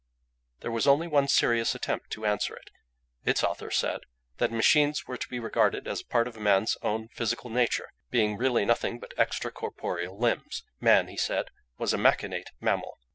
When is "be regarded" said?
5.27-5.87